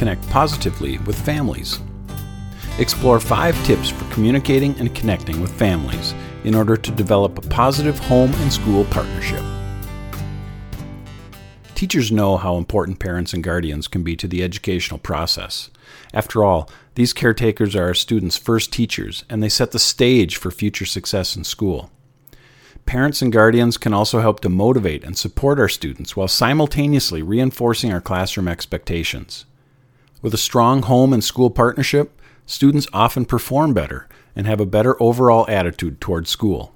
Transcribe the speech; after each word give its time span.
connect 0.00 0.26
positively 0.30 0.96
with 1.00 1.26
families. 1.26 1.78
Explore 2.78 3.20
five 3.20 3.54
tips 3.66 3.90
for 3.90 4.10
communicating 4.14 4.74
and 4.80 4.94
connecting 4.94 5.42
with 5.42 5.52
families 5.52 6.14
in 6.44 6.54
order 6.54 6.74
to 6.74 6.90
develop 6.92 7.36
a 7.36 7.48
positive 7.48 7.98
home 7.98 8.32
and 8.36 8.50
school 8.50 8.86
partnership. 8.86 9.44
Teachers 11.74 12.10
know 12.10 12.38
how 12.38 12.56
important 12.56 12.98
parents 12.98 13.34
and 13.34 13.44
guardians 13.44 13.88
can 13.88 14.02
be 14.02 14.16
to 14.16 14.26
the 14.26 14.42
educational 14.42 14.98
process. 14.98 15.68
After 16.14 16.42
all, 16.42 16.70
these 16.94 17.12
caretakers 17.12 17.76
are 17.76 17.84
our 17.84 17.94
students' 17.94 18.38
first 18.38 18.72
teachers, 18.72 19.26
and 19.28 19.42
they 19.42 19.50
set 19.50 19.72
the 19.72 19.78
stage 19.78 20.38
for 20.38 20.50
future 20.50 20.86
success 20.86 21.36
in 21.36 21.44
school. 21.44 21.90
Parents 22.86 23.20
and 23.20 23.30
guardians 23.30 23.76
can 23.76 23.92
also 23.92 24.20
help 24.20 24.40
to 24.40 24.48
motivate 24.48 25.04
and 25.04 25.18
support 25.18 25.60
our 25.60 25.68
students 25.68 26.16
while 26.16 26.26
simultaneously 26.26 27.20
reinforcing 27.20 27.92
our 27.92 28.00
classroom 28.00 28.48
expectations. 28.48 29.44
With 30.22 30.34
a 30.34 30.38
strong 30.38 30.82
home 30.82 31.12
and 31.12 31.24
school 31.24 31.50
partnership, 31.50 32.20
students 32.44 32.86
often 32.92 33.24
perform 33.24 33.72
better 33.72 34.06
and 34.36 34.46
have 34.46 34.60
a 34.60 34.66
better 34.66 35.00
overall 35.02 35.46
attitude 35.48 36.00
toward 36.00 36.28
school. 36.28 36.74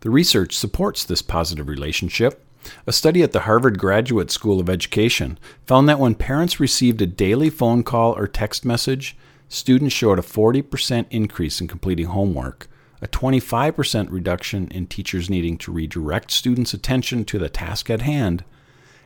The 0.00 0.10
research 0.10 0.56
supports 0.56 1.04
this 1.04 1.20
positive 1.20 1.68
relationship. 1.68 2.44
A 2.86 2.92
study 2.92 3.22
at 3.22 3.32
the 3.32 3.40
Harvard 3.40 3.78
Graduate 3.78 4.30
School 4.30 4.60
of 4.60 4.70
Education 4.70 5.38
found 5.66 5.88
that 5.88 5.98
when 5.98 6.14
parents 6.14 6.60
received 6.60 7.02
a 7.02 7.06
daily 7.06 7.50
phone 7.50 7.82
call 7.82 8.16
or 8.16 8.26
text 8.26 8.64
message, 8.64 9.16
students 9.48 9.94
showed 9.94 10.18
a 10.18 10.22
40% 10.22 11.06
increase 11.10 11.60
in 11.60 11.68
completing 11.68 12.06
homework, 12.06 12.68
a 13.02 13.08
25% 13.08 14.10
reduction 14.10 14.68
in 14.68 14.86
teachers 14.86 15.28
needing 15.28 15.58
to 15.58 15.72
redirect 15.72 16.30
students' 16.30 16.72
attention 16.72 17.24
to 17.26 17.38
the 17.38 17.48
task 17.50 17.90
at 17.90 18.02
hand, 18.02 18.44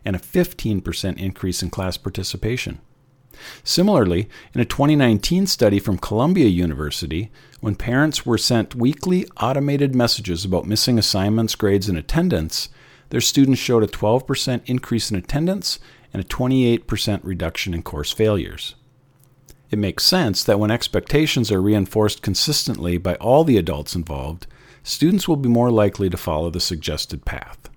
and 0.05 0.15
a 0.15 0.20
15% 0.20 1.19
increase 1.19 1.62
in 1.62 1.70
class 1.70 1.97
participation. 1.97 2.81
Similarly, 3.65 4.29
in 4.55 4.61
a 4.61 4.65
2019 4.65 5.47
study 5.47 5.79
from 5.79 5.98
Columbia 5.98 6.47
University, 6.47 7.31
when 7.61 7.75
parents 7.75 8.25
were 8.25 8.39
sent 8.39 8.75
weekly 8.75 9.27
automated 9.41 9.95
messages 9.95 10.45
about 10.45 10.67
missing 10.67 10.98
assignments, 10.98 11.55
grades, 11.55 11.89
and 11.89 11.98
attendance, 11.98 12.69
their 13.11 13.20
students 13.20 13.61
showed 13.61 13.83
a 13.83 13.89
12% 13.89 14.62
increase 14.67 15.11
in 15.11 15.17
attendance 15.17 15.78
and 16.12 16.23
a 16.23 16.27
28% 16.27 17.20
reduction 17.23 17.75
in 17.75 17.83
course 17.83 18.12
failures. 18.12 18.75
It 19.71 19.78
makes 19.78 20.05
sense 20.05 20.45
that 20.45 20.61
when 20.61 20.71
expectations 20.71 21.50
are 21.50 21.61
reinforced 21.61 22.23
consistently 22.23 22.98
by 22.98 23.17
all 23.17 23.45
the 23.45 23.59
adults 23.59 23.97
involved, 23.97 24.47
students 24.83 25.27
will 25.27 25.37
be 25.37 25.48
more 25.48 25.71
likely 25.71 26.09
to 26.09 26.17
follow 26.17 26.50
the 26.50 26.61
suggested 26.61 27.25
path. 27.25 27.69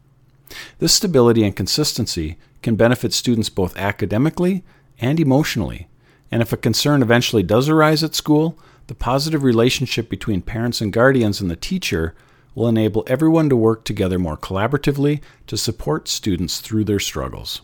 This 0.77 0.93
stability 0.93 1.43
and 1.43 1.55
consistency 1.55 2.37
can 2.61 2.75
benefit 2.75 3.13
students 3.13 3.49
both 3.49 3.77
academically 3.77 4.63
and 4.99 5.19
emotionally, 5.19 5.87
and 6.31 6.41
if 6.41 6.53
a 6.53 6.57
concern 6.57 7.01
eventually 7.01 7.43
does 7.43 7.69
arise 7.69 8.03
at 8.03 8.15
school, 8.15 8.57
the 8.87 8.95
positive 8.95 9.43
relationship 9.43 10.09
between 10.09 10.41
parents 10.41 10.81
and 10.81 10.93
guardians 10.93 11.41
and 11.41 11.49
the 11.49 11.55
teacher 11.55 12.15
will 12.55 12.67
enable 12.67 13.03
everyone 13.07 13.49
to 13.49 13.55
work 13.55 13.85
together 13.85 14.19
more 14.19 14.37
collaboratively 14.37 15.21
to 15.47 15.57
support 15.57 16.07
students 16.07 16.59
through 16.59 16.83
their 16.83 16.99
struggles. 16.99 17.61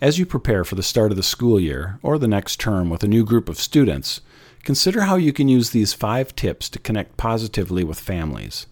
As 0.00 0.18
you 0.18 0.26
prepare 0.26 0.64
for 0.64 0.74
the 0.74 0.82
start 0.82 1.10
of 1.10 1.16
the 1.16 1.22
school 1.22 1.58
year 1.58 1.98
or 2.02 2.18
the 2.18 2.28
next 2.28 2.60
term 2.60 2.90
with 2.90 3.02
a 3.02 3.08
new 3.08 3.24
group 3.24 3.48
of 3.48 3.58
students, 3.58 4.20
consider 4.62 5.02
how 5.02 5.16
you 5.16 5.32
can 5.32 5.48
use 5.48 5.70
these 5.70 5.94
five 5.94 6.36
tips 6.36 6.68
to 6.70 6.78
connect 6.78 7.16
positively 7.16 7.84
with 7.84 7.98
families. 7.98 8.66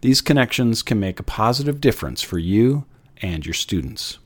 These 0.00 0.20
connections 0.20 0.82
can 0.82 1.00
make 1.00 1.18
a 1.18 1.24
positive 1.24 1.80
difference 1.80 2.22
for 2.22 2.38
you 2.38 2.84
and 3.18 3.44
your 3.44 3.54
students. 3.54 4.18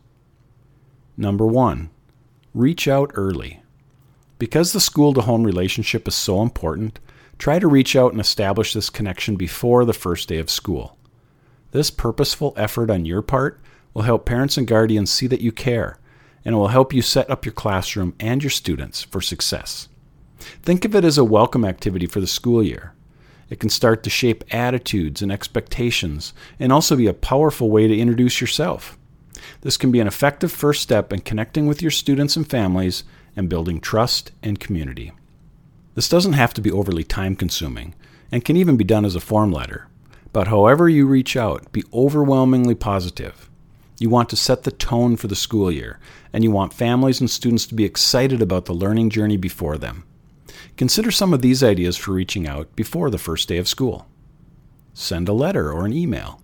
Number 1.17 1.47
one, 1.47 1.91
reach 2.55 2.89
out 2.89 3.11
early. 3.15 3.63
Because 4.39 4.73
the 4.73 4.81
school 4.81 5.15
to 5.15 5.21
home 5.21 5.45
relationship 5.45 6.09
is 6.09 6.15
so 6.15 6.43
important, 6.43 6.99
try 7.39 7.59
to 7.59 7.69
reach 7.69 7.95
out 7.95 8.13
and 8.13 8.21
establish 8.21 8.73
this 8.73 8.91
connection 8.91 9.37
before 9.37 9.85
the 9.85 9.93
first 9.93 10.29
day 10.29 10.39
of 10.39 10.51
school. 10.51 10.97
This 11.73 11.91
purposeful 11.91 12.55
effort 12.57 12.91
on 12.91 13.05
your 13.05 13.23
part 13.23 13.61
will 13.95 14.03
help 14.03 14.27
parents 14.27 14.57
and 14.57 14.67
guardians 14.67 15.11
see 15.11 15.27
that 15.29 15.41
you 15.41 15.53
care, 15.53 15.99
and 16.45 16.55
it 16.55 16.59
will 16.59 16.69
help 16.69 16.93
you 16.93 17.03
set 17.03 17.31
up 17.31 17.45
your 17.45 17.53
classroom 17.53 18.15
and 18.19 18.43
your 18.43 18.51
students 18.51 19.03
for 19.03 19.21
success. 19.21 19.89
Think 20.63 20.85
of 20.85 20.95
it 20.95 21.05
as 21.05 21.19
a 21.19 21.25
welcome 21.25 21.65
activity 21.65 22.07
for 22.07 22.21
the 22.21 22.27
school 22.27 22.63
year. 22.63 22.95
It 23.51 23.61
can 23.61 23.71
start 23.71 24.03
to 24.05 24.11
shape 24.11 24.45
attitudes 24.51 25.23
and 25.23 25.31
expectations, 25.31 26.33
and 26.59 26.73
also 26.73 26.97
be 26.97 27.07
a 27.07 27.15
powerful 27.15 27.71
way 27.71 27.87
to 27.87 27.99
introduce 27.99 28.41
yourself. 28.41 28.97
This 29.63 29.77
can 29.77 29.91
be 29.91 30.01
an 30.01 30.07
effective 30.07 30.53
first 30.53 30.83
step 30.83 31.13
in 31.13 31.21
connecting 31.21 31.67
with 31.67 31.83
your 31.83 31.91
students 31.91 32.37
and 32.37 32.49
families 32.49 33.05
and 33.37 33.49
building 33.49 33.81
trust 33.81 34.33
and 34.43 34.61
community. 34.61 35.13
This 35.95 36.09
doesn't 36.09 36.35
have 36.35 36.55
to 36.55 36.61
be 36.61 36.71
overly 36.71 37.05
time 37.05 37.37
consuming 37.37 37.95
and 38.33 38.45
can 38.45 38.57
even 38.57 38.77
be 38.77 38.85
done 38.85 39.05
as 39.05 39.15
a 39.15 39.21
form 39.21 39.53
letter. 39.53 39.89
But 40.33 40.49
however 40.49 40.89
you 40.89 41.07
reach 41.07 41.37
out, 41.37 41.73
be 41.73 41.85
overwhelmingly 41.93 42.75
positive. 42.75 43.51
You 43.99 44.09
want 44.09 44.29
to 44.31 44.37
set 44.37 44.63
the 44.63 44.71
tone 44.71 45.17
for 45.17 45.27
the 45.27 45.37
school 45.37 45.71
year, 45.71 45.99
and 46.33 46.43
you 46.43 46.51
want 46.51 46.73
families 46.73 47.21
and 47.21 47.29
students 47.29 47.67
to 47.67 47.75
be 47.75 47.85
excited 47.85 48.41
about 48.41 48.65
the 48.65 48.73
learning 48.73 49.11
journey 49.11 49.37
before 49.37 49.77
them. 49.77 50.05
Consider 50.77 51.11
some 51.11 51.35
of 51.35 51.43
these 51.43 51.63
ideas 51.63 51.97
for 51.97 52.13
reaching 52.13 52.47
out 52.47 52.75
before 52.75 53.11
the 53.11 53.19
first 53.19 53.49
day 53.49 53.59
of 53.59 53.69
school. 53.69 54.07
Send 54.95 55.29
a 55.29 55.33
letter 55.33 55.71
or 55.71 55.85
an 55.85 55.93
email. 55.93 56.41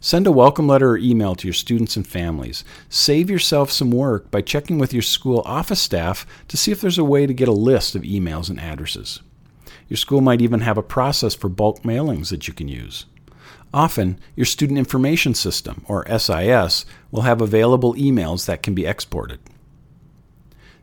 Send 0.00 0.28
a 0.28 0.32
welcome 0.32 0.68
letter 0.68 0.90
or 0.90 0.98
email 0.98 1.34
to 1.34 1.48
your 1.48 1.54
students 1.54 1.96
and 1.96 2.06
families. 2.06 2.64
Save 2.88 3.28
yourself 3.28 3.72
some 3.72 3.90
work 3.90 4.30
by 4.30 4.40
checking 4.40 4.78
with 4.78 4.92
your 4.92 5.02
school 5.02 5.42
office 5.44 5.82
staff 5.82 6.24
to 6.46 6.56
see 6.56 6.70
if 6.70 6.80
there's 6.80 6.98
a 6.98 7.04
way 7.04 7.26
to 7.26 7.34
get 7.34 7.48
a 7.48 7.52
list 7.52 7.96
of 7.96 8.02
emails 8.02 8.48
and 8.48 8.60
addresses. 8.60 9.20
Your 9.88 9.96
school 9.96 10.20
might 10.20 10.40
even 10.40 10.60
have 10.60 10.78
a 10.78 10.82
process 10.82 11.34
for 11.34 11.48
bulk 11.48 11.82
mailings 11.82 12.30
that 12.30 12.46
you 12.46 12.54
can 12.54 12.68
use. 12.68 13.06
Often, 13.74 14.20
your 14.36 14.46
Student 14.46 14.78
Information 14.78 15.34
System, 15.34 15.84
or 15.88 16.06
SIS, 16.06 16.86
will 17.10 17.22
have 17.22 17.40
available 17.40 17.94
emails 17.94 18.46
that 18.46 18.62
can 18.62 18.74
be 18.74 18.86
exported. 18.86 19.40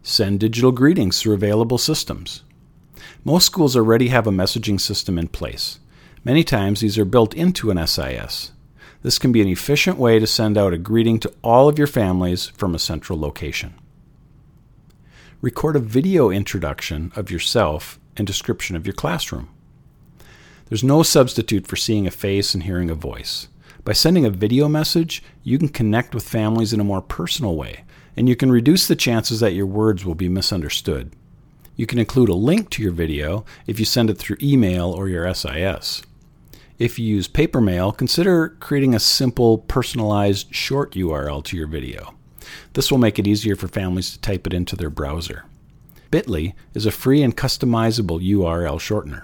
Send 0.03 0.41
digital 0.41 0.71
greetings 0.73 1.21
through 1.21 1.35
available 1.35 1.77
systems. 1.77 2.43
Most 3.23 3.45
schools 3.45 3.77
already 3.77 4.09
have 4.09 4.27
a 4.27 4.31
messaging 4.31 4.79
system 4.79 5.17
in 5.17 5.29
place. 5.29 5.79
Many 6.25 6.43
times, 6.43 6.81
these 6.81 6.97
are 6.97 7.05
built 7.05 7.33
into 7.33 7.71
an 7.71 7.87
SIS. 7.87 8.51
This 9.05 9.19
can 9.19 9.31
be 9.31 9.43
an 9.43 9.47
efficient 9.47 9.99
way 9.99 10.17
to 10.17 10.25
send 10.25 10.57
out 10.57 10.73
a 10.73 10.79
greeting 10.79 11.19
to 11.19 11.33
all 11.43 11.69
of 11.69 11.77
your 11.77 11.85
families 11.85 12.47
from 12.47 12.73
a 12.73 12.79
central 12.79 13.19
location. 13.19 13.75
Record 15.41 15.75
a 15.75 15.79
video 15.79 16.31
introduction 16.31 17.11
of 17.15 17.29
yourself 17.29 17.99
and 18.17 18.25
description 18.25 18.75
of 18.75 18.87
your 18.87 18.95
classroom. 18.95 19.49
There's 20.69 20.83
no 20.83 21.03
substitute 21.03 21.67
for 21.67 21.75
seeing 21.75 22.07
a 22.07 22.09
face 22.09 22.55
and 22.55 22.63
hearing 22.63 22.89
a 22.89 22.95
voice. 22.95 23.47
By 23.83 23.93
sending 23.93 24.25
a 24.25 24.31
video 24.31 24.67
message, 24.67 25.21
you 25.43 25.59
can 25.59 25.69
connect 25.69 26.15
with 26.15 26.27
families 26.27 26.73
in 26.73 26.79
a 26.79 26.83
more 26.83 27.03
personal 27.03 27.55
way, 27.55 27.83
and 28.17 28.27
you 28.27 28.35
can 28.35 28.51
reduce 28.51 28.87
the 28.87 28.95
chances 28.95 29.39
that 29.39 29.53
your 29.53 29.67
words 29.67 30.03
will 30.03 30.15
be 30.15 30.29
misunderstood. 30.29 31.11
You 31.75 31.85
can 31.85 31.99
include 31.99 32.29
a 32.29 32.33
link 32.33 32.71
to 32.71 32.81
your 32.81 32.91
video 32.91 33.45
if 33.67 33.77
you 33.77 33.85
send 33.85 34.09
it 34.09 34.17
through 34.17 34.37
email 34.41 34.89
or 34.89 35.07
your 35.07 35.31
SIS. 35.31 36.01
If 36.77 36.99
you 36.99 37.07
use 37.07 37.29
paper 37.29 37.61
mail, 37.61 37.93
consider 37.93 38.49
creating 38.59 38.93
a 38.93 38.99
simple, 38.99 39.59
personalized, 39.59 40.53
short 40.53 40.93
URL 40.93 41.41
to 41.45 41.55
your 41.55 41.67
video. 41.67 42.15
This 42.73 42.91
will 42.91 42.97
make 42.97 43.17
it 43.17 43.27
easier 43.27 43.55
for 43.55 43.69
families 43.69 44.11
to 44.11 44.19
type 44.19 44.45
it 44.45 44.53
into 44.53 44.75
their 44.75 44.89
browser. 44.89 45.45
Bitly 46.11 46.53
is 46.73 46.85
a 46.85 46.91
free 46.91 47.23
and 47.23 47.35
customizable 47.35 48.21
URL 48.21 48.77
shortener. 48.77 49.23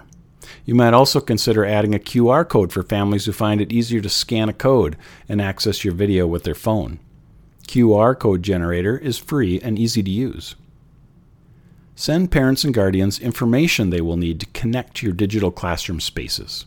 You 0.65 0.75
might 0.75 0.93
also 0.93 1.19
consider 1.19 1.65
adding 1.65 1.93
a 1.93 1.99
QR 1.99 2.47
code 2.47 2.71
for 2.71 2.83
families 2.83 3.25
who 3.25 3.33
find 3.33 3.59
it 3.59 3.73
easier 3.73 3.99
to 3.99 4.09
scan 4.09 4.47
a 4.47 4.53
code 4.53 4.95
and 5.27 5.41
access 5.41 5.83
your 5.83 5.93
video 5.93 6.27
with 6.27 6.43
their 6.43 6.55
phone. 6.55 6.99
QR 7.67 8.17
code 8.17 8.43
generator 8.43 8.97
is 8.97 9.17
free 9.17 9.59
and 9.59 9.77
easy 9.77 10.01
to 10.01 10.11
use. 10.11 10.55
Send 11.95 12.31
parents 12.31 12.63
and 12.63 12.73
guardians 12.73 13.19
information 13.19 13.89
they 13.89 14.01
will 14.01 14.17
need 14.17 14.39
to 14.39 14.45
connect 14.47 14.95
to 14.95 15.05
your 15.05 15.13
digital 15.13 15.51
classroom 15.51 15.99
spaces. 15.99 16.65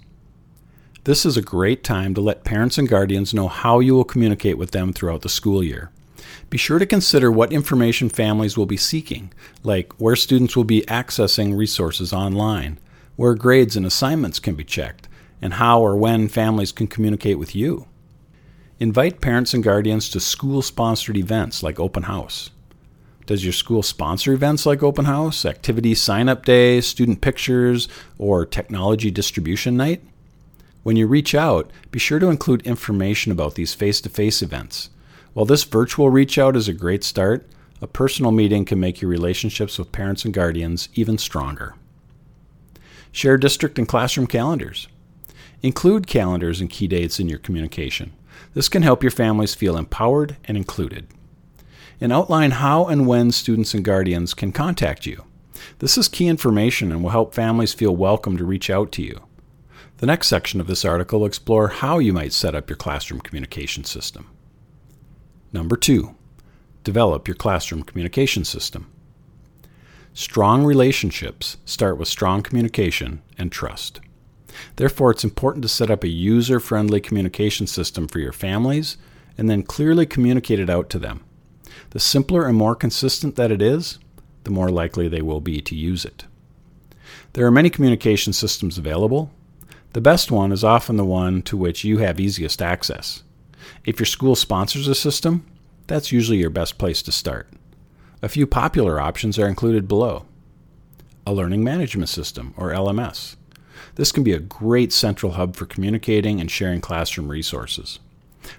This 1.04 1.26
is 1.26 1.36
a 1.36 1.42
great 1.42 1.84
time 1.84 2.14
to 2.14 2.22
let 2.22 2.44
parents 2.44 2.78
and 2.78 2.88
guardians 2.88 3.34
know 3.34 3.46
how 3.46 3.80
you 3.80 3.94
will 3.94 4.04
communicate 4.04 4.56
with 4.56 4.70
them 4.70 4.90
throughout 4.90 5.20
the 5.20 5.28
school 5.28 5.62
year. 5.62 5.90
Be 6.48 6.56
sure 6.56 6.78
to 6.78 6.86
consider 6.86 7.30
what 7.30 7.52
information 7.52 8.08
families 8.08 8.56
will 8.56 8.64
be 8.64 8.78
seeking, 8.78 9.30
like 9.62 9.92
where 10.00 10.16
students 10.16 10.56
will 10.56 10.64
be 10.64 10.80
accessing 10.88 11.58
resources 11.58 12.14
online, 12.14 12.78
where 13.16 13.34
grades 13.34 13.76
and 13.76 13.84
assignments 13.84 14.38
can 14.38 14.54
be 14.54 14.64
checked, 14.64 15.06
and 15.42 15.54
how 15.54 15.82
or 15.82 15.94
when 15.94 16.26
families 16.26 16.72
can 16.72 16.86
communicate 16.86 17.38
with 17.38 17.54
you. 17.54 17.86
Invite 18.80 19.20
parents 19.20 19.52
and 19.52 19.62
guardians 19.62 20.08
to 20.08 20.20
school 20.20 20.62
sponsored 20.62 21.18
events 21.18 21.62
like 21.62 21.78
Open 21.78 22.04
House. 22.04 22.48
Does 23.26 23.44
your 23.44 23.52
school 23.52 23.82
sponsor 23.82 24.32
events 24.32 24.64
like 24.64 24.82
Open 24.82 25.04
House, 25.04 25.44
Activity 25.44 25.94
Sign 25.94 26.30
Up 26.30 26.46
Day, 26.46 26.80
Student 26.80 27.20
Pictures, 27.20 27.88
or 28.16 28.46
Technology 28.46 29.10
Distribution 29.10 29.76
Night? 29.76 30.02
When 30.84 30.96
you 30.96 31.06
reach 31.06 31.34
out, 31.34 31.70
be 31.90 31.98
sure 31.98 32.18
to 32.18 32.28
include 32.28 32.66
information 32.66 33.32
about 33.32 33.54
these 33.54 33.72
face 33.72 34.02
to 34.02 34.10
face 34.10 34.42
events. 34.42 34.90
While 35.32 35.46
this 35.46 35.64
virtual 35.64 36.10
reach 36.10 36.36
out 36.36 36.56
is 36.56 36.68
a 36.68 36.74
great 36.74 37.02
start, 37.02 37.48
a 37.80 37.86
personal 37.86 38.32
meeting 38.32 38.66
can 38.66 38.78
make 38.78 39.00
your 39.00 39.10
relationships 39.10 39.78
with 39.78 39.92
parents 39.92 40.26
and 40.26 40.34
guardians 40.34 40.90
even 40.94 41.16
stronger. 41.16 41.74
Share 43.12 43.38
district 43.38 43.78
and 43.78 43.88
classroom 43.88 44.26
calendars. 44.26 44.86
Include 45.62 46.06
calendars 46.06 46.60
and 46.60 46.68
key 46.68 46.86
dates 46.86 47.18
in 47.18 47.30
your 47.30 47.38
communication. 47.38 48.12
This 48.52 48.68
can 48.68 48.82
help 48.82 49.02
your 49.02 49.10
families 49.10 49.54
feel 49.54 49.78
empowered 49.78 50.36
and 50.44 50.54
included. 50.54 51.06
And 51.98 52.12
outline 52.12 52.50
how 52.50 52.88
and 52.88 53.06
when 53.06 53.32
students 53.32 53.72
and 53.72 53.82
guardians 53.82 54.34
can 54.34 54.52
contact 54.52 55.06
you. 55.06 55.24
This 55.78 55.96
is 55.96 56.08
key 56.08 56.28
information 56.28 56.92
and 56.92 57.02
will 57.02 57.10
help 57.10 57.32
families 57.34 57.72
feel 57.72 57.96
welcome 57.96 58.36
to 58.36 58.44
reach 58.44 58.68
out 58.68 58.92
to 58.92 59.02
you. 59.02 59.22
The 59.98 60.06
next 60.06 60.26
section 60.26 60.60
of 60.60 60.66
this 60.66 60.84
article 60.84 61.20
will 61.20 61.26
explore 61.26 61.68
how 61.68 61.98
you 61.98 62.12
might 62.12 62.32
set 62.32 62.54
up 62.54 62.68
your 62.68 62.76
classroom 62.76 63.20
communication 63.20 63.84
system. 63.84 64.28
Number 65.52 65.76
two, 65.76 66.16
develop 66.82 67.28
your 67.28 67.36
classroom 67.36 67.84
communication 67.84 68.44
system. 68.44 68.90
Strong 70.12 70.64
relationships 70.64 71.56
start 71.64 71.96
with 71.96 72.08
strong 72.08 72.42
communication 72.42 73.22
and 73.38 73.50
trust. 73.50 74.00
Therefore, 74.76 75.10
it's 75.10 75.24
important 75.24 75.62
to 75.62 75.68
set 75.68 75.90
up 75.90 76.04
a 76.04 76.08
user 76.08 76.60
friendly 76.60 77.00
communication 77.00 77.66
system 77.66 78.06
for 78.06 78.18
your 78.18 78.32
families 78.32 78.96
and 79.36 79.48
then 79.48 79.62
clearly 79.62 80.06
communicate 80.06 80.60
it 80.60 80.70
out 80.70 80.88
to 80.90 80.98
them. 80.98 81.24
The 81.90 82.00
simpler 82.00 82.46
and 82.46 82.56
more 82.56 82.74
consistent 82.74 83.36
that 83.36 83.50
it 83.50 83.62
is, 83.62 83.98
the 84.44 84.50
more 84.50 84.70
likely 84.70 85.08
they 85.08 85.22
will 85.22 85.40
be 85.40 85.60
to 85.62 85.74
use 85.74 86.04
it. 86.04 86.26
There 87.32 87.46
are 87.46 87.50
many 87.50 87.70
communication 87.70 88.32
systems 88.32 88.78
available. 88.78 89.30
The 89.94 90.00
best 90.00 90.32
one 90.32 90.50
is 90.50 90.64
often 90.64 90.96
the 90.96 91.04
one 91.04 91.40
to 91.42 91.56
which 91.56 91.84
you 91.84 91.98
have 91.98 92.18
easiest 92.18 92.60
access. 92.60 93.22
If 93.84 94.00
your 94.00 94.06
school 94.06 94.34
sponsors 94.34 94.88
a 94.88 94.94
system, 94.94 95.46
that's 95.86 96.10
usually 96.10 96.38
your 96.38 96.50
best 96.50 96.78
place 96.78 97.00
to 97.02 97.12
start. 97.12 97.48
A 98.20 98.28
few 98.28 98.44
popular 98.44 99.00
options 99.00 99.38
are 99.38 99.46
included 99.46 99.86
below. 99.86 100.26
A 101.24 101.32
learning 101.32 101.62
management 101.62 102.08
system, 102.08 102.54
or 102.56 102.72
LMS. 102.72 103.36
This 103.94 104.10
can 104.10 104.24
be 104.24 104.32
a 104.32 104.40
great 104.40 104.92
central 104.92 105.32
hub 105.32 105.54
for 105.54 105.64
communicating 105.64 106.40
and 106.40 106.50
sharing 106.50 106.80
classroom 106.80 107.28
resources. 107.28 108.00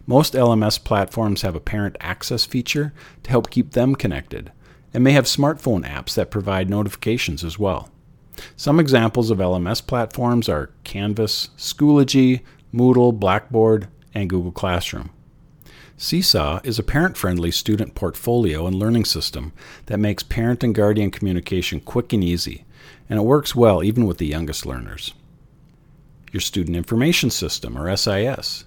Most 0.08 0.36
LMS 0.36 0.82
platforms 0.82 1.42
have 1.42 1.56
a 1.56 1.60
parent 1.60 1.98
access 2.00 2.46
feature 2.46 2.94
to 3.24 3.30
help 3.30 3.50
keep 3.50 3.72
them 3.72 3.96
connected, 3.96 4.54
and 4.94 5.04
may 5.04 5.12
have 5.12 5.26
smartphone 5.26 5.86
apps 5.86 6.14
that 6.16 6.32
provide 6.32 6.70
notifications 6.70 7.44
as 7.44 7.60
well. 7.60 7.92
Some 8.56 8.80
examples 8.80 9.32
of 9.32 9.40
LMS 9.40 9.86
platforms 9.86 10.50
are 10.50 10.72
Canvas, 10.84 11.50
Schoology, 11.58 12.42
Moodle, 12.74 13.18
Blackboard, 13.18 13.88
and 14.14 14.30
Google 14.30 14.52
Classroom. 14.52 15.10
Seesaw 15.98 16.60
is 16.64 16.78
a 16.78 16.84
parent 16.84 17.16
friendly 17.16 17.52
student 17.52 17.96
portfolio 17.96 18.68
and 18.68 18.76
learning 18.76 19.06
system 19.06 19.54
that 19.86 20.00
makes 20.00 20.24
parent 20.24 20.64
and 20.64 20.76
guardian 20.76 21.10
communication 21.10 21.80
quick 21.80 22.12
and 22.12 22.24
easy, 22.24 22.66
and 23.10 23.18
it 23.18 23.24
works 23.24 23.56
well 23.56 23.82
even 23.82 24.06
with 24.06 24.18
the 24.18 24.28
youngest 24.28 24.66
learners. 24.66 25.14
Your 26.34 26.42
Student 26.42 26.76
Information 26.76 27.30
System, 27.30 27.78
or 27.78 27.96
SIS. 27.96 28.66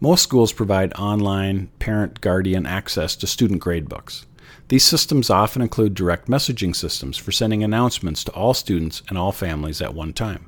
Most 0.00 0.22
schools 0.22 0.52
provide 0.52 0.92
online 0.94 1.68
parent 1.78 2.20
guardian 2.20 2.66
access 2.66 3.14
to 3.14 3.28
student 3.28 3.62
gradebooks. 3.62 4.24
These 4.68 4.84
systems 4.84 5.30
often 5.30 5.62
include 5.62 5.94
direct 5.94 6.28
messaging 6.28 6.74
systems 6.74 7.16
for 7.16 7.32
sending 7.32 7.62
announcements 7.62 8.22
to 8.24 8.32
all 8.32 8.54
students 8.54 9.02
and 9.08 9.16
all 9.16 9.32
families 9.32 9.80
at 9.80 9.94
one 9.94 10.12
time. 10.12 10.46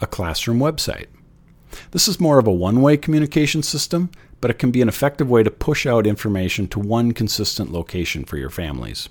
A 0.00 0.06
classroom 0.06 0.58
website. 0.58 1.06
This 1.92 2.08
is 2.08 2.18
more 2.18 2.38
of 2.38 2.46
a 2.46 2.52
one 2.52 2.82
way 2.82 2.96
communication 2.96 3.62
system 3.62 4.10
but 4.40 4.50
it 4.50 4.58
can 4.58 4.70
be 4.70 4.82
an 4.82 4.88
effective 4.88 5.28
way 5.28 5.42
to 5.42 5.50
push 5.50 5.86
out 5.86 6.06
information 6.06 6.66
to 6.68 6.80
one 6.80 7.12
consistent 7.12 7.70
location 7.70 8.24
for 8.24 8.38
your 8.38 8.50
families. 8.50 9.08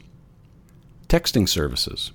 Texting 1.08 1.48
services. 1.48 2.12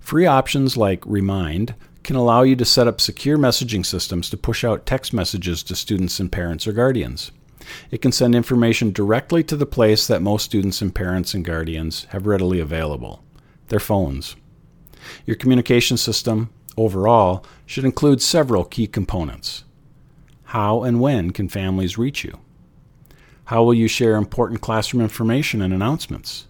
Free 0.00 0.26
options 0.26 0.76
like 0.76 1.04
Remind 1.04 1.74
can 2.04 2.16
allow 2.16 2.42
you 2.42 2.56
to 2.56 2.64
set 2.64 2.86
up 2.86 3.00
secure 3.00 3.36
messaging 3.36 3.84
systems 3.84 4.30
to 4.30 4.36
push 4.36 4.64
out 4.64 4.86
text 4.86 5.12
messages 5.12 5.62
to 5.64 5.74
students 5.74 6.20
and 6.20 6.32
parents 6.32 6.66
or 6.66 6.72
guardians. 6.72 7.32
It 7.90 8.02
can 8.02 8.12
send 8.12 8.34
information 8.34 8.92
directly 8.92 9.42
to 9.44 9.56
the 9.56 9.66
place 9.66 10.06
that 10.06 10.22
most 10.22 10.44
students 10.44 10.80
and 10.80 10.94
parents 10.94 11.34
and 11.34 11.44
guardians 11.44 12.04
have 12.10 12.26
readily 12.26 12.60
available 12.60 13.22
their 13.68 13.80
phones. 13.80 14.34
Your 15.26 15.36
communication 15.36 15.96
system, 15.96 16.50
overall, 16.76 17.44
should 17.66 17.84
include 17.84 18.22
several 18.22 18.64
key 18.64 18.86
components. 18.86 19.64
How 20.44 20.82
and 20.82 21.00
when 21.00 21.30
can 21.30 21.48
families 21.48 21.98
reach 21.98 22.24
you? 22.24 22.38
How 23.44 23.62
will 23.62 23.74
you 23.74 23.88
share 23.88 24.16
important 24.16 24.60
classroom 24.60 25.02
information 25.02 25.62
and 25.62 25.72
announcements? 25.72 26.46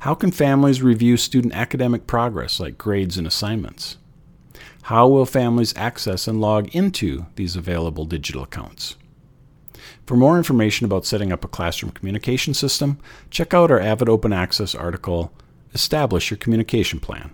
How 0.00 0.14
can 0.14 0.32
families 0.32 0.82
review 0.82 1.16
student 1.16 1.54
academic 1.54 2.06
progress 2.06 2.58
like 2.58 2.78
grades 2.78 3.16
and 3.18 3.26
assignments? 3.26 3.98
How 4.82 5.06
will 5.06 5.26
families 5.26 5.74
access 5.76 6.26
and 6.26 6.40
log 6.40 6.74
into 6.74 7.26
these 7.36 7.54
available 7.54 8.04
digital 8.04 8.42
accounts? 8.42 8.96
For 10.06 10.16
more 10.16 10.36
information 10.36 10.84
about 10.84 11.06
setting 11.06 11.32
up 11.32 11.44
a 11.44 11.48
classroom 11.48 11.92
communication 11.92 12.54
system, 12.54 12.98
check 13.30 13.54
out 13.54 13.70
our 13.70 13.80
Avid 13.80 14.08
Open 14.08 14.32
Access 14.32 14.74
article, 14.74 15.32
Establish 15.74 16.30
Your 16.30 16.38
Communication 16.38 16.98
Plan. 16.98 17.30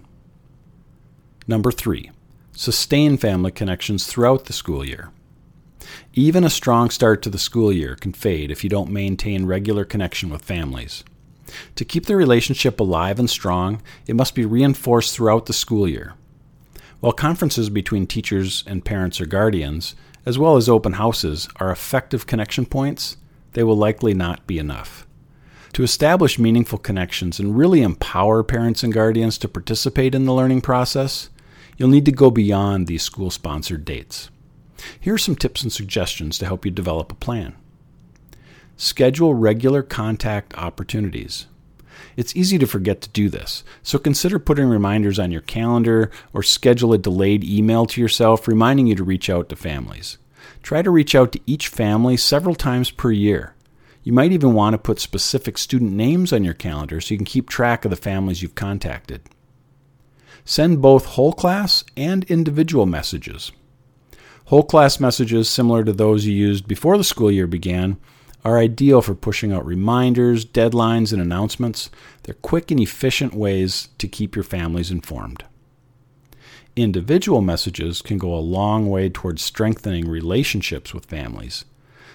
Number 1.46 1.72
three, 1.72 2.10
sustain 2.52 3.16
family 3.16 3.50
connections 3.50 4.06
throughout 4.06 4.44
the 4.44 4.52
school 4.52 4.84
year. 4.84 5.10
Even 6.12 6.44
a 6.44 6.50
strong 6.50 6.90
start 6.90 7.22
to 7.22 7.30
the 7.30 7.38
school 7.38 7.72
year 7.72 7.96
can 7.96 8.12
fade 8.12 8.50
if 8.50 8.62
you 8.62 8.68
don't 8.68 8.90
maintain 8.90 9.46
regular 9.46 9.84
connection 9.84 10.28
with 10.28 10.42
families. 10.42 11.04
To 11.76 11.84
keep 11.86 12.04
the 12.04 12.16
relationship 12.16 12.78
alive 12.78 13.18
and 13.18 13.30
strong, 13.30 13.80
it 14.06 14.16
must 14.16 14.34
be 14.34 14.44
reinforced 14.44 15.14
throughout 15.14 15.46
the 15.46 15.54
school 15.54 15.88
year. 15.88 16.14
While 17.00 17.12
conferences 17.12 17.70
between 17.70 18.06
teachers 18.06 18.64
and 18.66 18.84
parents 18.84 19.20
or 19.20 19.26
guardians, 19.26 19.94
as 20.28 20.38
well 20.38 20.58
as 20.58 20.68
open 20.68 20.92
houses, 20.92 21.48
are 21.56 21.72
effective 21.72 22.26
connection 22.26 22.66
points, 22.66 23.16
they 23.52 23.62
will 23.62 23.74
likely 23.74 24.12
not 24.12 24.46
be 24.46 24.58
enough. 24.58 25.06
To 25.72 25.82
establish 25.82 26.38
meaningful 26.38 26.78
connections 26.78 27.40
and 27.40 27.56
really 27.56 27.80
empower 27.80 28.42
parents 28.42 28.82
and 28.82 28.92
guardians 28.92 29.38
to 29.38 29.48
participate 29.48 30.14
in 30.14 30.26
the 30.26 30.34
learning 30.34 30.60
process, 30.60 31.30
you'll 31.78 31.88
need 31.88 32.04
to 32.04 32.12
go 32.12 32.30
beyond 32.30 32.86
these 32.86 33.02
school 33.02 33.30
sponsored 33.30 33.86
dates. 33.86 34.28
Here 35.00 35.14
are 35.14 35.18
some 35.18 35.34
tips 35.34 35.62
and 35.62 35.72
suggestions 35.72 36.36
to 36.38 36.44
help 36.44 36.66
you 36.66 36.70
develop 36.70 37.10
a 37.10 37.14
plan. 37.14 37.56
Schedule 38.76 39.32
regular 39.32 39.82
contact 39.82 40.52
opportunities. 40.58 41.46
It's 42.18 42.34
easy 42.34 42.58
to 42.58 42.66
forget 42.66 43.00
to 43.02 43.08
do 43.10 43.28
this, 43.28 43.62
so 43.80 43.96
consider 43.96 44.40
putting 44.40 44.66
reminders 44.66 45.20
on 45.20 45.30
your 45.30 45.40
calendar 45.40 46.10
or 46.32 46.42
schedule 46.42 46.92
a 46.92 46.98
delayed 46.98 47.44
email 47.44 47.86
to 47.86 48.00
yourself 48.00 48.48
reminding 48.48 48.88
you 48.88 48.96
to 48.96 49.04
reach 49.04 49.30
out 49.30 49.48
to 49.50 49.54
families. 49.54 50.18
Try 50.60 50.82
to 50.82 50.90
reach 50.90 51.14
out 51.14 51.30
to 51.30 51.40
each 51.46 51.68
family 51.68 52.16
several 52.16 52.56
times 52.56 52.90
per 52.90 53.12
year. 53.12 53.54
You 54.02 54.12
might 54.12 54.32
even 54.32 54.52
want 54.52 54.74
to 54.74 54.78
put 54.78 54.98
specific 54.98 55.56
student 55.58 55.92
names 55.92 56.32
on 56.32 56.42
your 56.42 56.54
calendar 56.54 57.00
so 57.00 57.14
you 57.14 57.18
can 57.18 57.24
keep 57.24 57.48
track 57.48 57.84
of 57.84 57.92
the 57.92 57.96
families 57.96 58.42
you've 58.42 58.56
contacted. 58.56 59.20
Send 60.44 60.82
both 60.82 61.04
whole 61.04 61.32
class 61.32 61.84
and 61.96 62.24
individual 62.24 62.84
messages. 62.84 63.52
Whole 64.46 64.64
class 64.64 64.98
messages, 64.98 65.48
similar 65.48 65.84
to 65.84 65.92
those 65.92 66.26
you 66.26 66.34
used 66.34 66.66
before 66.66 66.98
the 66.98 67.04
school 67.04 67.30
year 67.30 67.46
began, 67.46 67.96
are 68.48 68.56
ideal 68.56 69.02
for 69.02 69.14
pushing 69.14 69.52
out 69.52 69.66
reminders, 69.66 70.46
deadlines, 70.46 71.12
and 71.12 71.20
announcements. 71.20 71.90
They're 72.22 72.34
quick 72.34 72.70
and 72.70 72.80
efficient 72.80 73.34
ways 73.34 73.90
to 73.98 74.08
keep 74.08 74.34
your 74.34 74.42
families 74.42 74.90
informed. 74.90 75.44
Individual 76.74 77.42
messages 77.42 78.00
can 78.00 78.16
go 78.16 78.34
a 78.34 78.40
long 78.40 78.88
way 78.88 79.10
towards 79.10 79.42
strengthening 79.42 80.08
relationships 80.08 80.94
with 80.94 81.04
families. 81.04 81.66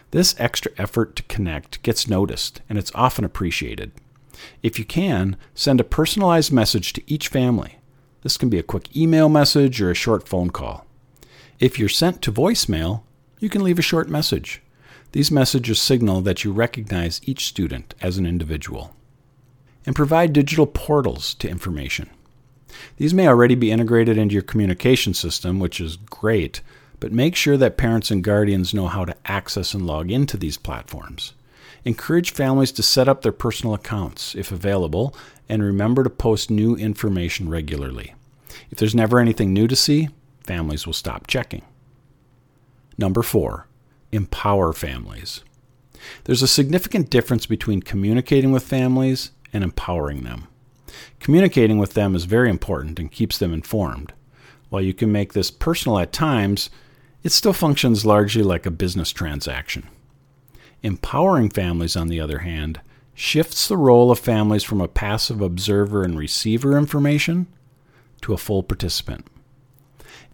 This 0.10 0.34
extra 0.40 0.72
effort 0.76 1.16
to 1.18 1.24
connect 1.24 1.84
gets 1.84 2.10
noticed, 2.10 2.62
and 2.68 2.80
it's 2.80 2.92
often 2.96 3.24
appreciated. 3.24 3.92
If 4.64 4.80
you 4.80 4.86
can, 4.86 5.38
send 5.54 5.80
a 5.80 5.84
personalized 5.84 6.52
message 6.52 6.94
to 6.94 7.04
each 7.06 7.28
family. 7.28 7.78
This 8.24 8.38
can 8.38 8.50
be 8.50 8.58
a 8.58 8.64
quick 8.64 8.96
email 8.98 9.30
message 9.30 9.80
or 9.80 9.92
a 9.92 9.96
short 9.96 10.28
phone 10.28 10.50
call. 10.50 10.88
If 11.60 11.78
you're 11.78 11.90
sent 11.90 12.24
to 12.24 12.32
voicemail, 12.32 13.04
you 13.40 13.50
can 13.50 13.64
leave 13.64 13.78
a 13.78 13.84
short 13.84 14.10
message. 14.10 14.63
These 15.14 15.32
messages 15.32 15.80
signal 15.80 16.22
that 16.22 16.44
you 16.44 16.52
recognize 16.52 17.22
each 17.24 17.46
student 17.46 17.94
as 18.02 18.18
an 18.18 18.26
individual. 18.26 18.96
And 19.86 19.96
provide 19.96 20.34
digital 20.34 20.66
portals 20.66 21.36
to 21.36 21.48
information. 21.48 22.10
These 22.98 23.14
may 23.14 23.28
already 23.28 23.54
be 23.54 23.72
integrated 23.72 24.18
into 24.18 24.34
your 24.34 24.42
communication 24.42 25.14
system, 25.14 25.60
which 25.60 25.80
is 25.80 25.98
great, 25.98 26.62
but 27.00 27.12
make 27.12 27.36
sure 27.36 27.58
that 27.58 27.78
parents 27.78 28.10
and 28.10 28.24
guardians 28.24 28.74
know 28.74 28.88
how 28.88 29.06
to 29.06 29.16
access 29.26 29.76
and 29.76 29.86
log 29.86 30.10
into 30.10 30.36
these 30.36 30.58
platforms. 30.58 31.34
Encourage 31.86 32.32
families 32.32 32.72
to 32.72 32.82
set 32.82 33.08
up 33.08 33.22
their 33.22 33.32
personal 33.32 33.76
accounts, 33.76 34.34
if 34.34 34.52
available, 34.52 35.16
and 35.48 35.62
remember 35.62 36.04
to 36.04 36.10
post 36.10 36.50
new 36.50 36.76
information 36.76 37.50
regularly. 37.50 38.16
If 38.72 38.80
there's 38.80 38.96
never 38.96 39.20
anything 39.20 39.54
new 39.54 39.68
to 39.68 39.76
see, 39.76 40.10
families 40.44 40.88
will 40.88 40.94
stop 40.94 41.28
checking. 41.28 41.64
Number 42.98 43.22
four, 43.22 43.68
empower 44.14 44.74
families. 44.74 45.44
There's 46.26 46.42
a 46.42 46.48
significant 46.48 47.10
difference 47.10 47.46
between 47.46 47.82
communicating 47.82 48.52
with 48.52 48.64
families 48.64 49.32
and 49.52 49.64
empowering 49.64 50.24
them. 50.24 50.48
Communicating 51.20 51.78
with 51.78 51.94
them 51.94 52.16
is 52.16 52.26
very 52.26 52.50
important 52.50 53.00
and 53.00 53.12
keeps 53.12 53.38
them 53.38 53.54
informed. 53.54 54.14
While 54.70 54.82
you 54.82 54.94
can 54.94 55.12
make 55.12 55.34
this 55.34 55.52
personal 55.52 56.00
at 56.00 56.12
times, 56.12 56.70
it 57.24 57.32
still 57.32 57.54
functions 57.54 58.06
largely 58.06 58.44
like 58.44 58.66
a 58.66 58.72
business 58.72 59.12
transaction. 59.12 59.88
Empowering 60.82 61.50
families, 61.50 61.96
on 61.96 62.10
the 62.10 62.20
other 62.20 62.40
hand, 62.40 62.82
shifts 63.14 63.68
the 63.68 63.78
role 63.78 64.12
of 64.12 64.20
families 64.20 64.64
from 64.64 64.82
a 64.82 64.88
passive 64.88 65.40
observer 65.42 66.04
and 66.04 66.18
receiver 66.18 66.78
information 66.78 67.48
to 68.22 68.34
a 68.34 68.38
full 68.38 68.64
participant. 68.64 69.26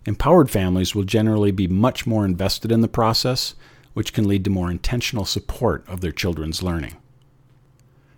Empowered 0.06 0.50
families 0.50 0.96
will 0.96 1.04
generally 1.04 1.52
be 1.52 1.68
much 1.68 2.08
more 2.08 2.26
invested 2.26 2.72
in 2.72 2.82
the 2.82 2.88
process, 2.88 3.56
which 3.94 4.14
can 4.14 4.28
lead 4.28 4.44
to 4.44 4.50
more 4.50 4.72
intentional 4.72 5.26
support 5.26 5.88
of 5.88 6.02
their 6.02 6.12
children's 6.12 6.64
learning. 6.64 6.96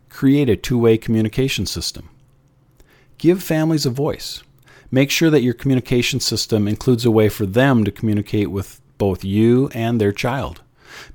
Create 0.09 0.49
a 0.49 0.55
two 0.55 0.77
way 0.77 0.97
communication 0.97 1.65
system. 1.65 2.09
Give 3.17 3.41
families 3.41 3.85
a 3.85 3.89
voice. 3.89 4.43
Make 4.91 5.09
sure 5.09 5.29
that 5.29 5.41
your 5.41 5.53
communication 5.53 6.19
system 6.19 6.67
includes 6.67 7.05
a 7.05 7.11
way 7.11 7.29
for 7.29 7.45
them 7.45 7.83
to 7.85 7.91
communicate 7.91 8.51
with 8.51 8.81
both 8.97 9.23
you 9.23 9.69
and 9.73 9.99
their 9.99 10.11
child. 10.11 10.61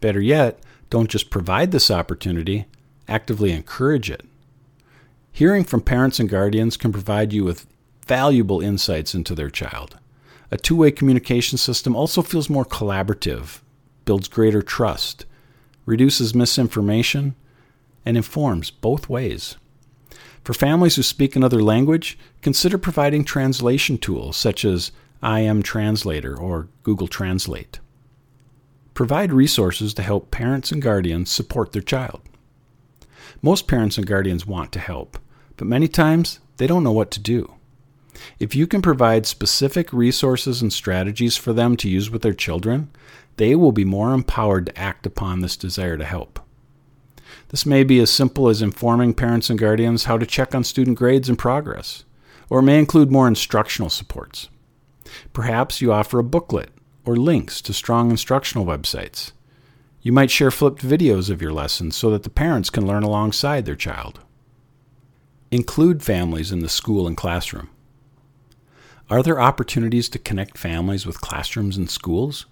Better 0.00 0.20
yet, 0.20 0.58
don't 0.88 1.10
just 1.10 1.30
provide 1.30 1.72
this 1.72 1.90
opportunity, 1.90 2.66
actively 3.06 3.52
encourage 3.52 4.10
it. 4.10 4.24
Hearing 5.30 5.64
from 5.64 5.82
parents 5.82 6.18
and 6.18 6.28
guardians 6.28 6.76
can 6.76 6.92
provide 6.92 7.32
you 7.32 7.44
with 7.44 7.66
valuable 8.06 8.60
insights 8.60 9.14
into 9.14 9.34
their 9.34 9.50
child. 9.50 9.98
A 10.50 10.56
two 10.56 10.76
way 10.76 10.90
communication 10.90 11.58
system 11.58 11.96
also 11.96 12.22
feels 12.22 12.48
more 12.48 12.64
collaborative, 12.64 13.60
builds 14.04 14.28
greater 14.28 14.62
trust, 14.62 15.26
reduces 15.84 16.34
misinformation, 16.34 17.34
and 18.04 18.16
informs 18.16 18.70
both 18.70 19.08
ways. 19.08 19.56
For 20.44 20.54
families 20.54 20.94
who 20.94 21.02
speak 21.02 21.34
another 21.34 21.60
language, 21.60 22.16
consider 22.40 22.78
providing 22.78 23.24
translation 23.24 23.98
tools 23.98 24.36
such 24.36 24.64
as 24.64 24.92
IM 25.22 25.62
Translator 25.62 26.38
or 26.38 26.68
Google 26.84 27.08
Translate. 27.08 27.80
Provide 28.94 29.32
resources 29.32 29.92
to 29.94 30.02
help 30.02 30.30
parents 30.30 30.70
and 30.70 30.80
guardians 30.80 31.30
support 31.30 31.72
their 31.72 31.82
child. 31.82 32.20
Most 33.42 33.66
parents 33.66 33.98
and 33.98 34.06
guardians 34.06 34.46
want 34.46 34.70
to 34.72 34.78
help, 34.78 35.18
but 35.56 35.66
many 35.66 35.88
times 35.88 36.38
they 36.58 36.68
don't 36.68 36.84
know 36.84 36.92
what 36.92 37.10
to 37.10 37.20
do. 37.20 37.55
If 38.38 38.54
you 38.54 38.66
can 38.66 38.82
provide 38.82 39.26
specific 39.26 39.92
resources 39.92 40.62
and 40.62 40.72
strategies 40.72 41.36
for 41.36 41.52
them 41.52 41.76
to 41.78 41.88
use 41.88 42.10
with 42.10 42.22
their 42.22 42.34
children, 42.34 42.90
they 43.36 43.54
will 43.54 43.72
be 43.72 43.84
more 43.84 44.12
empowered 44.12 44.66
to 44.66 44.78
act 44.78 45.06
upon 45.06 45.40
this 45.40 45.56
desire 45.56 45.96
to 45.96 46.04
help. 46.04 46.40
This 47.48 47.66
may 47.66 47.84
be 47.84 48.00
as 48.00 48.10
simple 48.10 48.48
as 48.48 48.62
informing 48.62 49.14
parents 49.14 49.50
and 49.50 49.58
guardians 49.58 50.04
how 50.04 50.18
to 50.18 50.26
check 50.26 50.54
on 50.54 50.64
student 50.64 50.98
grades 50.98 51.28
and 51.28 51.38
progress, 51.38 52.04
or 52.48 52.62
may 52.62 52.78
include 52.78 53.10
more 53.10 53.28
instructional 53.28 53.90
supports. 53.90 54.48
Perhaps 55.32 55.80
you 55.80 55.92
offer 55.92 56.18
a 56.18 56.24
booklet 56.24 56.70
or 57.04 57.16
links 57.16 57.60
to 57.62 57.72
strong 57.72 58.10
instructional 58.10 58.66
websites. 58.66 59.32
You 60.02 60.12
might 60.12 60.30
share 60.30 60.50
flipped 60.50 60.86
videos 60.86 61.30
of 61.30 61.42
your 61.42 61.52
lessons 61.52 61.96
so 61.96 62.10
that 62.10 62.22
the 62.22 62.30
parents 62.30 62.70
can 62.70 62.86
learn 62.86 63.02
alongside 63.02 63.64
their 63.64 63.76
child. 63.76 64.20
Include 65.50 66.02
families 66.02 66.52
in 66.52 66.60
the 66.60 66.68
school 66.68 67.06
and 67.06 67.16
classroom. 67.16 67.70
Are 69.08 69.22
there 69.22 69.40
opportunities 69.40 70.08
to 70.08 70.18
connect 70.18 70.58
families 70.58 71.06
with 71.06 71.20
classrooms 71.20 71.76
and 71.76 71.88
schools? 71.88 72.46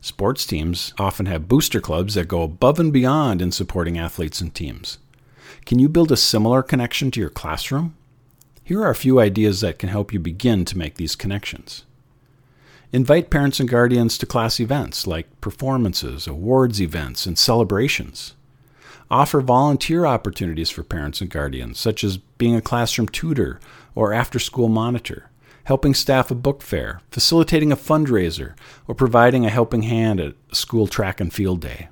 Sports 0.00 0.46
teams 0.46 0.94
often 0.96 1.26
have 1.26 1.48
booster 1.48 1.82
clubs 1.82 2.14
that 2.14 2.28
go 2.28 2.40
above 2.40 2.80
and 2.80 2.90
beyond 2.90 3.42
in 3.42 3.52
supporting 3.52 3.98
athletes 3.98 4.40
and 4.40 4.54
teams. 4.54 4.96
Can 5.66 5.78
you 5.78 5.90
build 5.90 6.10
a 6.10 6.16
similar 6.16 6.62
connection 6.62 7.10
to 7.10 7.20
your 7.20 7.28
classroom? 7.28 7.94
Here 8.64 8.80
are 8.80 8.88
a 8.88 8.94
few 8.94 9.20
ideas 9.20 9.60
that 9.60 9.78
can 9.78 9.90
help 9.90 10.14
you 10.14 10.18
begin 10.18 10.64
to 10.64 10.78
make 10.78 10.94
these 10.94 11.14
connections. 11.14 11.84
Invite 12.90 13.28
parents 13.28 13.60
and 13.60 13.68
guardians 13.68 14.16
to 14.16 14.26
class 14.26 14.60
events 14.60 15.06
like 15.06 15.42
performances, 15.42 16.26
awards 16.26 16.80
events, 16.80 17.26
and 17.26 17.38
celebrations. 17.38 18.32
Offer 19.10 19.42
volunteer 19.42 20.06
opportunities 20.06 20.70
for 20.70 20.84
parents 20.84 21.20
and 21.20 21.28
guardians, 21.28 21.78
such 21.78 22.02
as 22.02 22.16
being 22.16 22.56
a 22.56 22.62
classroom 22.62 23.08
tutor 23.08 23.60
or 23.94 24.14
after 24.14 24.38
school 24.38 24.68
monitor 24.68 25.28
helping 25.64 25.94
staff 25.94 26.30
a 26.30 26.34
book 26.34 26.62
fair, 26.62 27.00
facilitating 27.10 27.70
a 27.70 27.76
fundraiser, 27.76 28.54
or 28.86 28.94
providing 28.94 29.46
a 29.46 29.50
helping 29.50 29.82
hand 29.82 30.20
at 30.20 30.34
a 30.50 30.54
school 30.54 30.86
track 30.86 31.20
and 31.20 31.32
field 31.32 31.60
day. 31.60 31.88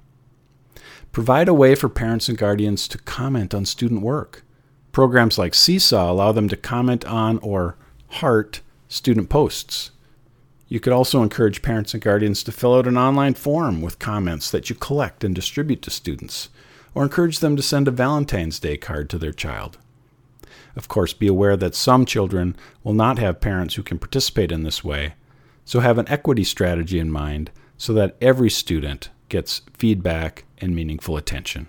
Provide 1.13 1.49
a 1.49 1.55
way 1.55 1.75
for 1.75 1.89
parents 1.89 2.29
and 2.29 2.39
guardians 2.39 2.87
to 2.89 2.99
comment 2.99 3.55
on 3.55 3.65
student 3.65 4.03
work. 4.03 4.45
Programs 4.93 5.39
like 5.39 5.55
Seesaw 5.55 6.11
allow 6.11 6.33
them 6.33 6.49
to 6.49 6.57
comment 6.57 7.05
on 7.05 7.39
or 7.39 7.77
heart 8.09 8.61
student 8.89 9.29
posts. 9.29 9.91
You 10.69 10.79
could 10.79 10.93
also 10.93 11.23
encourage 11.23 11.63
parents 11.63 11.95
and 11.95 12.03
guardians 12.03 12.45
to 12.45 12.53
fill 12.53 12.75
out 12.75 12.87
an 12.87 12.97
online 12.97 13.35
form 13.35 13.81
with 13.83 13.99
comments 13.99 14.51
that 14.53 14.71
you 14.71 14.77
collect 14.77 15.25
and 15.25 15.35
distribute 15.35 15.83
to 15.83 15.91
students, 15.91 16.49
or 16.95 17.03
encourage 17.03 17.41
them 17.41 17.57
to 17.57 17.63
send 17.63 17.89
a 17.89 17.93
Valentine's 17.93 18.61
Day 18.61 18.77
card 18.77 19.11
to 19.11 19.19
their 19.19 19.33
child. 19.33 19.79
Of 20.77 20.89
course, 20.89 21.13
be 21.13 21.27
aware 21.27 21.57
that 21.57 21.75
some 21.75 22.05
children 22.05 22.57
will 22.85 22.95
not 22.95 23.19
have 23.19 23.41
parents 23.41 23.75
who 23.75 23.83
can 23.83 23.99
participate 23.99 24.53
in 24.53 24.63
this 24.63 24.85
way, 24.85 25.15
so 25.65 25.81
have 25.81 25.99
an 25.99 26.09
equity 26.09 26.45
strategy 26.45 26.99
in 26.99 27.11
mind 27.11 27.51
so 27.77 27.93
that 27.95 28.17
every 28.21 28.51
student 28.51 29.11
gets 29.29 29.63
feedback 29.77 30.45
and 30.59 30.75
meaningful 30.75 31.17
attention. 31.17 31.67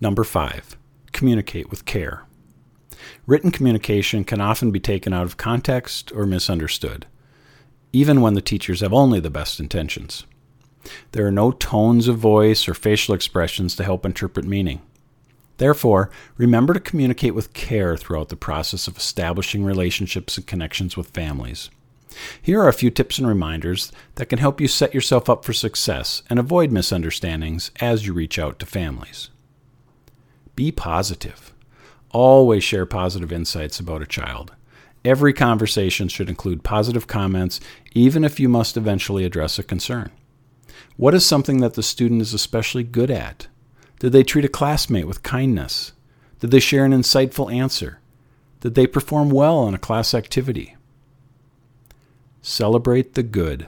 Number 0.00 0.24
five, 0.24 0.76
communicate 1.12 1.70
with 1.70 1.84
care. 1.84 2.24
Written 3.26 3.50
communication 3.50 4.24
can 4.24 4.40
often 4.40 4.70
be 4.70 4.80
taken 4.80 5.12
out 5.12 5.24
of 5.24 5.36
context 5.36 6.12
or 6.12 6.26
misunderstood, 6.26 7.06
even 7.92 8.20
when 8.20 8.34
the 8.34 8.40
teachers 8.40 8.80
have 8.80 8.92
only 8.92 9.20
the 9.20 9.30
best 9.30 9.60
intentions. 9.60 10.24
There 11.12 11.26
are 11.26 11.32
no 11.32 11.52
tones 11.52 12.08
of 12.08 12.18
voice 12.18 12.68
or 12.68 12.74
facial 12.74 13.14
expressions 13.14 13.76
to 13.76 13.84
help 13.84 14.04
interpret 14.04 14.46
meaning. 14.46 14.82
Therefore, 15.58 16.10
remember 16.36 16.74
to 16.74 16.80
communicate 16.80 17.34
with 17.34 17.52
care 17.52 17.96
throughout 17.96 18.28
the 18.28 18.36
process 18.36 18.88
of 18.88 18.96
establishing 18.96 19.64
relationships 19.64 20.36
and 20.36 20.46
connections 20.46 20.96
with 20.96 21.10
families. 21.10 21.70
Here 22.40 22.60
are 22.60 22.68
a 22.68 22.72
few 22.72 22.90
tips 22.90 23.18
and 23.18 23.26
reminders 23.26 23.92
that 24.16 24.26
can 24.26 24.38
help 24.38 24.60
you 24.60 24.68
set 24.68 24.94
yourself 24.94 25.28
up 25.28 25.44
for 25.44 25.52
success 25.52 26.22
and 26.30 26.38
avoid 26.38 26.70
misunderstandings 26.70 27.70
as 27.80 28.06
you 28.06 28.12
reach 28.12 28.38
out 28.38 28.58
to 28.60 28.66
families. 28.66 29.30
Be 30.54 30.70
positive. 30.70 31.52
Always 32.10 32.62
share 32.62 32.86
positive 32.86 33.32
insights 33.32 33.80
about 33.80 34.02
a 34.02 34.06
child. 34.06 34.52
Every 35.04 35.32
conversation 35.32 36.08
should 36.08 36.28
include 36.28 36.62
positive 36.62 37.06
comments, 37.06 37.60
even 37.92 38.24
if 38.24 38.40
you 38.40 38.48
must 38.48 38.76
eventually 38.76 39.24
address 39.24 39.58
a 39.58 39.62
concern. 39.62 40.10
What 40.96 41.14
is 41.14 41.26
something 41.26 41.58
that 41.58 41.74
the 41.74 41.82
student 41.82 42.22
is 42.22 42.32
especially 42.32 42.84
good 42.84 43.10
at? 43.10 43.48
Did 44.04 44.12
they 44.12 44.22
treat 44.22 44.44
a 44.44 44.50
classmate 44.50 45.06
with 45.06 45.22
kindness? 45.22 45.92
Did 46.38 46.50
they 46.50 46.60
share 46.60 46.84
an 46.84 46.92
insightful 46.92 47.50
answer? 47.50 48.00
Did 48.60 48.74
they 48.74 48.86
perform 48.86 49.30
well 49.30 49.56
on 49.56 49.72
a 49.72 49.78
class 49.78 50.12
activity? 50.12 50.76
Celebrate 52.42 53.14
the 53.14 53.22
good. 53.22 53.66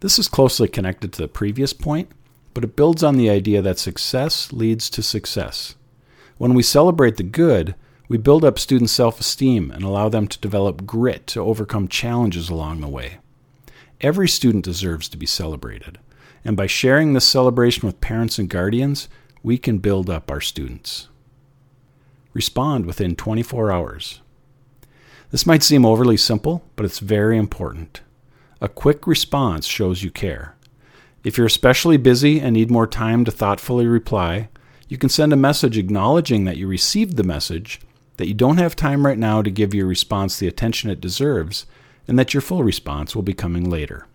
This 0.00 0.18
is 0.18 0.26
closely 0.26 0.66
connected 0.66 1.12
to 1.12 1.22
the 1.22 1.28
previous 1.28 1.72
point, 1.72 2.10
but 2.54 2.64
it 2.64 2.74
builds 2.74 3.04
on 3.04 3.16
the 3.16 3.30
idea 3.30 3.62
that 3.62 3.78
success 3.78 4.52
leads 4.52 4.90
to 4.90 5.00
success. 5.00 5.76
When 6.38 6.54
we 6.54 6.64
celebrate 6.64 7.16
the 7.16 7.22
good, 7.22 7.76
we 8.08 8.18
build 8.18 8.44
up 8.44 8.58
students' 8.58 8.90
self 8.90 9.20
esteem 9.20 9.70
and 9.70 9.84
allow 9.84 10.08
them 10.08 10.26
to 10.26 10.40
develop 10.40 10.86
grit 10.86 11.24
to 11.28 11.40
overcome 11.40 11.86
challenges 11.86 12.50
along 12.50 12.80
the 12.80 12.88
way. 12.88 13.18
Every 14.00 14.26
student 14.26 14.64
deserves 14.64 15.08
to 15.10 15.16
be 15.16 15.24
celebrated, 15.24 16.00
and 16.44 16.56
by 16.56 16.66
sharing 16.66 17.12
this 17.12 17.28
celebration 17.28 17.86
with 17.86 18.00
parents 18.00 18.40
and 18.40 18.50
guardians, 18.50 19.06
we 19.46 19.56
can 19.56 19.78
build 19.78 20.10
up 20.10 20.28
our 20.28 20.40
students. 20.40 21.06
Respond 22.34 22.84
within 22.84 23.14
24 23.14 23.70
hours. 23.70 24.20
This 25.30 25.46
might 25.46 25.62
seem 25.62 25.86
overly 25.86 26.16
simple, 26.16 26.64
but 26.74 26.84
it's 26.84 26.98
very 26.98 27.38
important. 27.38 28.00
A 28.60 28.68
quick 28.68 29.06
response 29.06 29.64
shows 29.64 30.02
you 30.02 30.10
care. 30.10 30.56
If 31.22 31.38
you're 31.38 31.46
especially 31.46 31.96
busy 31.96 32.40
and 32.40 32.54
need 32.54 32.72
more 32.72 32.88
time 32.88 33.24
to 33.24 33.30
thoughtfully 33.30 33.86
reply, 33.86 34.48
you 34.88 34.98
can 34.98 35.10
send 35.10 35.32
a 35.32 35.36
message 35.36 35.78
acknowledging 35.78 36.42
that 36.42 36.56
you 36.56 36.66
received 36.66 37.16
the 37.16 37.22
message, 37.22 37.80
that 38.16 38.26
you 38.26 38.34
don't 38.34 38.58
have 38.58 38.74
time 38.74 39.06
right 39.06 39.16
now 39.16 39.42
to 39.42 39.50
give 39.50 39.72
your 39.72 39.86
response 39.86 40.40
the 40.40 40.48
attention 40.48 40.90
it 40.90 41.00
deserves, 41.00 41.66
and 42.08 42.18
that 42.18 42.34
your 42.34 42.40
full 42.40 42.64
response 42.64 43.14
will 43.14 43.22
be 43.22 43.32
coming 43.32 43.70
later. 43.70 44.08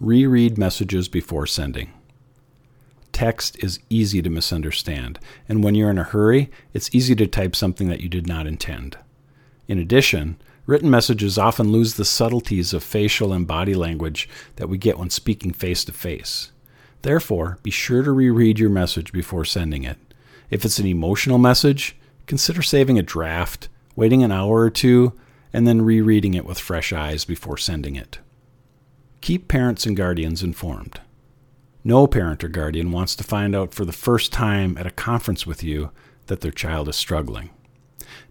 Reread 0.00 0.58
messages 0.58 1.08
before 1.08 1.46
sending 1.46 1.94
text 3.16 3.56
is 3.64 3.80
easy 3.88 4.20
to 4.20 4.28
misunderstand, 4.28 5.18
and 5.48 5.64
when 5.64 5.74
you're 5.74 5.88
in 5.88 5.96
a 5.96 6.02
hurry, 6.02 6.50
it's 6.74 6.94
easy 6.94 7.16
to 7.16 7.26
type 7.26 7.56
something 7.56 7.88
that 7.88 8.02
you 8.02 8.10
did 8.10 8.26
not 8.26 8.46
intend. 8.46 8.98
In 9.66 9.78
addition, 9.78 10.36
written 10.66 10.90
messages 10.90 11.38
often 11.38 11.72
lose 11.72 11.94
the 11.94 12.04
subtleties 12.04 12.74
of 12.74 12.84
facial 12.84 13.32
and 13.32 13.46
body 13.46 13.72
language 13.72 14.28
that 14.56 14.68
we 14.68 14.76
get 14.76 14.98
when 14.98 15.08
speaking 15.08 15.54
face 15.54 15.82
to 15.86 15.92
face. 15.92 16.52
Therefore, 17.00 17.58
be 17.62 17.70
sure 17.70 18.02
to 18.02 18.12
reread 18.12 18.58
your 18.58 18.68
message 18.68 19.12
before 19.12 19.46
sending 19.46 19.82
it. 19.84 19.96
If 20.50 20.66
it's 20.66 20.78
an 20.78 20.86
emotional 20.86 21.38
message, 21.38 21.96
consider 22.26 22.60
saving 22.60 22.98
a 22.98 23.02
draft, 23.02 23.70
waiting 23.94 24.24
an 24.24 24.30
hour 24.30 24.60
or 24.60 24.68
two, 24.68 25.14
and 25.54 25.66
then 25.66 25.80
rereading 25.80 26.34
it 26.34 26.44
with 26.44 26.58
fresh 26.58 26.92
eyes 26.92 27.24
before 27.24 27.56
sending 27.56 27.96
it. 27.96 28.18
Keep 29.22 29.48
parents 29.48 29.86
and 29.86 29.96
guardians 29.96 30.42
informed. 30.42 31.00
No 31.86 32.08
parent 32.08 32.42
or 32.42 32.48
guardian 32.48 32.90
wants 32.90 33.14
to 33.14 33.22
find 33.22 33.54
out 33.54 33.72
for 33.72 33.84
the 33.84 33.92
first 33.92 34.32
time 34.32 34.76
at 34.76 34.88
a 34.88 34.90
conference 34.90 35.46
with 35.46 35.62
you 35.62 35.92
that 36.26 36.40
their 36.40 36.50
child 36.50 36.88
is 36.88 36.96
struggling. 36.96 37.50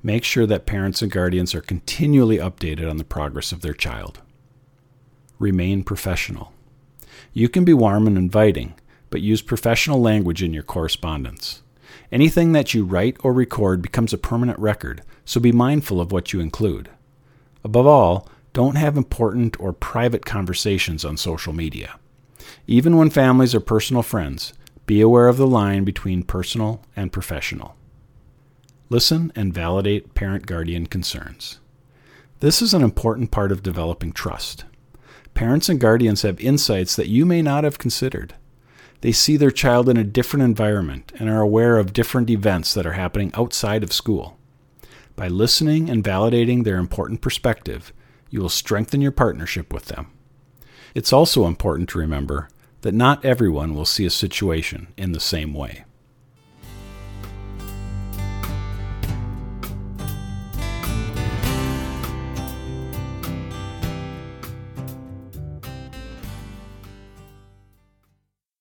Make 0.04 0.26
sure 0.26 0.46
that 0.46 0.66
parents 0.66 1.02
and 1.02 1.10
guardians 1.10 1.56
are 1.56 1.62
continually 1.62 2.38
updated 2.38 2.90
on 2.90 2.98
the 2.98 3.06
progress 3.06 3.54
of 3.54 3.62
their 3.62 3.74
child. 3.74 4.20
Remain 5.40 5.86
professional. 5.86 6.52
You 7.32 7.48
can 7.48 7.64
be 7.64 7.74
warm 7.74 8.08
and 8.08 8.18
inviting, 8.18 8.74
but 9.10 9.22
use 9.22 9.42
professional 9.42 10.02
language 10.02 10.44
in 10.44 10.54
your 10.54 10.62
correspondence. 10.62 11.64
Anything 12.12 12.52
that 12.52 12.74
you 12.74 12.84
write 12.84 13.16
or 13.24 13.32
record 13.32 13.82
becomes 13.82 14.12
a 14.12 14.18
permanent 14.18 14.60
record, 14.60 15.02
so 15.24 15.40
be 15.40 15.54
mindful 15.54 16.02
of 16.02 16.12
what 16.12 16.34
you 16.34 16.42
include. 16.42 16.90
Above 17.64 17.88
all, 17.88 18.28
don't 18.52 18.76
have 18.76 18.98
important 18.98 19.58
or 19.62 19.72
private 19.72 20.26
conversations 20.26 21.06
on 21.06 21.16
social 21.16 21.54
media. 21.54 21.98
Even 22.68 22.98
when 22.98 23.10
families 23.10 23.54
are 23.56 23.60
personal 23.60 24.04
friends, 24.04 24.54
be 24.86 25.02
aware 25.02 25.28
of 25.28 25.38
the 25.38 25.48
line 25.48 25.84
between 25.84 26.24
personal 26.24 26.82
and 26.96 27.12
professional. 27.12 27.76
Listen 28.90 29.32
and 29.36 29.54
validate 29.54 30.14
parent 30.14 30.46
guardian 30.46 30.86
concerns. 30.86 31.60
This 32.40 32.62
is 32.62 32.74
an 32.74 32.84
important 32.84 33.32
part 33.32 33.52
of 33.52 33.64
developing 33.64 34.12
trust. 34.12 34.66
Parents 35.34 35.70
and 35.70 35.80
guardians 35.80 36.22
have 36.22 36.40
insights 36.40 36.96
that 36.96 37.10
you 37.10 37.26
may 37.26 37.42
not 37.42 37.64
have 37.64 37.80
considered. 37.80 38.36
They 39.02 39.12
see 39.12 39.38
their 39.38 39.52
child 39.52 39.90
in 39.90 39.98
a 39.98 40.04
different 40.04 40.44
environment 40.44 41.12
and 41.20 41.30
are 41.30 41.42
aware 41.42 41.78
of 41.78 41.94
different 41.94 42.30
events 42.30 42.74
that 42.74 42.86
are 42.86 42.94
happening 42.94 43.32
outside 43.34 43.84
of 43.84 43.92
school. 43.92 44.38
By 45.16 45.28
listening 45.28 45.90
and 45.90 46.04
validating 46.04 46.64
their 46.64 46.78
important 46.78 47.22
perspective, 47.22 47.92
you 48.30 48.42
will 48.42 48.50
strengthen 48.50 49.02
your 49.02 49.12
partnership 49.12 49.74
with 49.74 49.86
them. 49.86 50.12
It's 50.96 51.12
also 51.12 51.46
important 51.46 51.90
to 51.90 52.00
remember 52.00 52.48
that 52.82 52.94
not 52.94 53.26
everyone 53.26 53.76
will 53.76 53.86
see 53.86 54.06
a 54.06 54.10
situation 54.10 54.88
in 54.96 55.12
the 55.12 55.20
same 55.20 55.54
way. 55.54 55.84